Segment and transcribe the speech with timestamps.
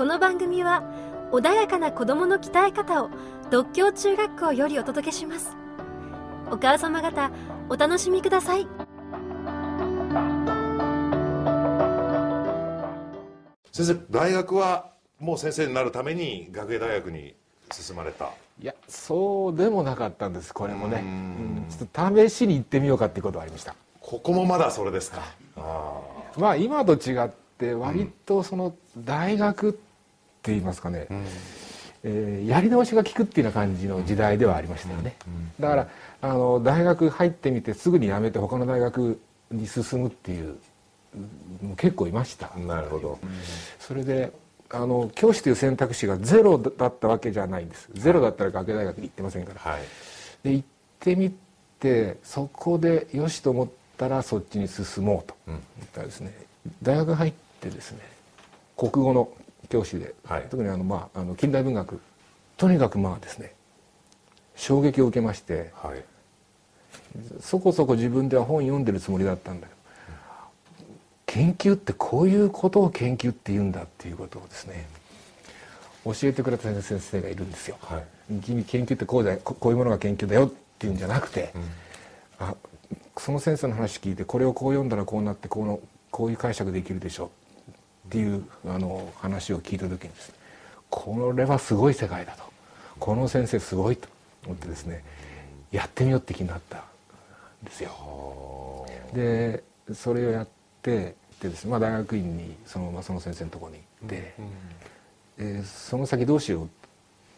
[0.00, 0.82] この番組は
[1.30, 3.10] 穏やかな子供の鍛え方を
[3.50, 5.54] 独協中学校よりお届けします。
[6.50, 7.30] お母様方
[7.68, 8.66] お楽しみください。
[13.72, 14.88] 先生大学は
[15.18, 17.34] もう先生になるために学芸大学に
[17.70, 18.30] 進まれた。
[18.58, 23.76] いやそうでもなかったんですこれもね、うん、ちょっと試しに行ってみようかっていうことはありました。
[24.00, 25.20] ここもまだそれですか。
[25.58, 26.00] あ
[26.38, 29.89] まあ今と違って割とその大学って
[30.44, 31.24] 言いますかね、うん。
[32.02, 35.14] えー、やり直しが効くっていうような感じの時代ではありましたよね、
[35.58, 35.88] だから
[36.22, 40.56] あの大学入ってみてすぐに辞めて他の大学に進むっていう
[41.76, 42.50] 結構いました。
[42.56, 43.18] なるほど、
[43.78, 44.32] それで
[44.70, 47.88] あの教師という選択肢がゼロだったわけじゃないんです。
[47.94, 49.82] ゼロだったら学芸大学に行ってませんから、はい、
[50.42, 50.66] で行っ
[51.00, 51.34] てみ
[51.80, 55.34] てそこでよしと思ったらそっちに進もうと。
[55.46, 55.60] 言っ
[55.92, 56.32] たらですね、
[56.82, 57.98] 大学入ってですね
[58.76, 59.28] 国語の
[59.70, 62.00] 教師で、はい、特にあの、まあ、あの近代文学
[62.58, 63.54] とにかくまあですね
[64.56, 66.04] 衝撃を受けまして、はい、
[67.40, 69.80] そこそこ自分では本読んでるつもりだったんだけど
[71.26, 74.86] 研究ってこういうことを研究って言うんだっていうことをですね
[76.04, 77.76] 教えてくれた先生がいるんですよ。
[77.82, 78.04] はい、
[78.40, 82.54] 君研究ってこうだこういうものが研究だよっていうんじゃなくて、うん、あ
[83.16, 85.78] その先生の話聞いてこれをこう読んだらこうなってこの
[86.10, 87.30] こういう解釈できるでしょ
[88.10, 90.34] っていうあの話を聞いた時にですね
[90.90, 92.42] これはすごい世界だと。
[92.98, 94.08] この先生すごいと
[94.44, 95.04] 思ってですね
[95.70, 96.82] やってみようって気になったん
[97.64, 98.84] ですよ。
[99.14, 99.62] で
[99.94, 100.48] それをやっ
[100.82, 106.68] てでですね、まあ、大学院にそのままその先生のところに行って、うんうん、えー、その先どうしようっ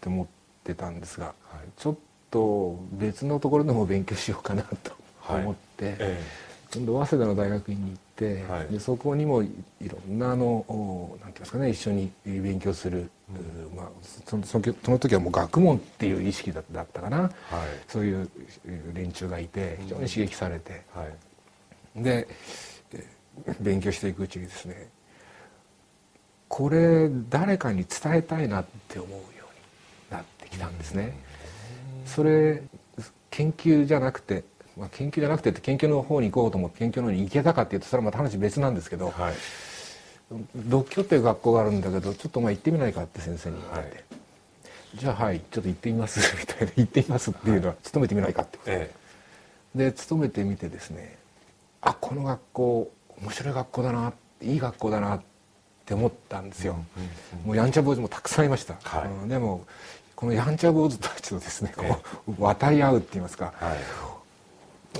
[0.00, 0.26] て思っ
[0.64, 1.34] てたんですが、はい、
[1.76, 1.96] ちょっ
[2.32, 4.92] と別のところでも勉強しようかなと
[5.28, 5.94] 思って、はい。
[5.94, 6.24] ええ、
[6.84, 9.48] 早稲田の大学院に行って、はい、でそこにもい
[9.80, 10.64] ろんなあの
[11.20, 13.88] なんていうんですかね一緒に勉強する、うん、まあ、
[14.26, 17.30] そのその時はもう学問っていう意識だったかな、はい、
[17.88, 18.28] そういう
[18.92, 20.82] 連中がいて非常に刺激されて、
[21.94, 22.28] で
[23.60, 24.88] 勉強していくうちにですね
[26.48, 29.36] これ誰かに伝えたいなって思うように
[30.10, 31.18] なってきたんですね。
[32.06, 32.62] それ
[33.30, 34.44] 研究じゃなくて、
[34.76, 39.34] まあ、研究じゃなくてって研究の方に行こうと思って研究の方に行けたかっていうとそれはまた話別なんですけど、はい、
[40.54, 44.04] 独協っていう学校があるんだけどちょっとまあ行ってみないかって先生に言われて、はい、
[44.96, 48.70] じゃあはいちょっと行ってみます みたいな行ってみますっていうのは勤めてみないかってこと。
[48.70, 48.90] で、え
[49.76, 51.16] え、で勤めてみてですね
[51.80, 52.92] あこの学校
[53.22, 55.22] 面白い学校だないい学校だなっ
[55.86, 57.08] て思ったんですよ、うんうん
[57.40, 59.08] うん、もうやんちゃ坊主もたくさんいました、はい。
[59.08, 59.64] うん、でも
[60.14, 63.78] このやんちゃ坊主たちとですねこう渡り合うって言いますか、はい、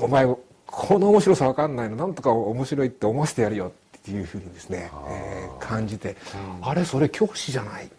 [0.01, 0.27] お前
[0.67, 6.17] この面白さ分かんないのなんとか面白いって思わせてやるよっていうふうにですね、えー、感じて、
[6.61, 7.91] うん、あれそれ教師じゃない、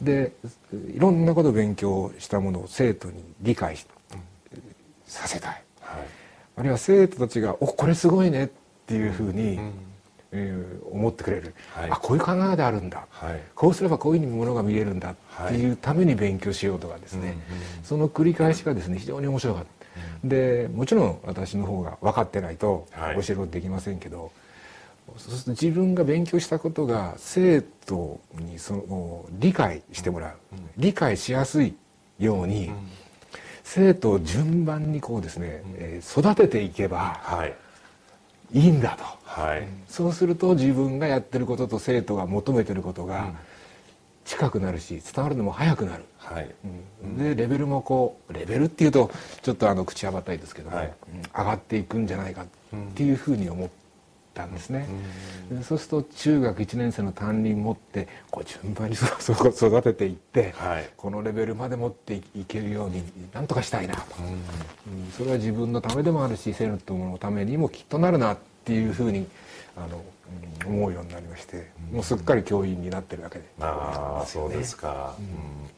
[0.00, 0.32] うん、で
[0.94, 3.86] いろんなことを勉強したものを生徒に理解し、
[5.06, 5.62] させたい。
[6.56, 8.48] あるいは生徒たちが「おこれすごいね」っ
[8.86, 9.72] ていうふうに、うん。
[10.30, 17.36] えー、思ってくれる、はい、あこういう考え方あるんだ、はい、こうすればこういうふうにものが見えるんだっていうために勉強しようとかですね、はい、
[17.82, 19.77] その繰り返しがですね非常に面白かった。
[20.24, 24.30] でもちろん私の方が分かってないと教えることできませんけど、
[25.16, 30.32] そうすると自分が勉強したことが生徒にその理解してもらう、
[30.76, 31.74] 理解しやすい
[32.18, 32.72] ように、
[33.64, 37.68] 生徒を順番にこうですね、えー、育てていけばい。
[38.52, 43.34] いんだと、はい、そうすると自分がやってることと生徒が求めてることが
[44.28, 46.54] 近くなるし伝わるのも早くなる、はい。
[47.02, 50.92] うん、でレベルもこうレベルっていうとちょっとあの口はばったいですけども、はい、
[51.34, 52.46] 上がっていくんじゃないかっ
[52.94, 53.88] ていうふうに思って。
[54.38, 54.86] たんですね、
[55.50, 63.02] うん、そうすると中学1年生の担任持ってこう順番に 育てていって、はい、このレベルまで持っていけるように
[63.34, 64.22] なんとかしたいなと、う
[64.90, 69.26] ん、それは自分のためでもあるし生徒のためにもきっとなるなっていうふうに
[69.84, 70.04] あの
[70.66, 75.68] 思うようになりまして、もうすっかり教員になってるわけで、ああそうですか、うん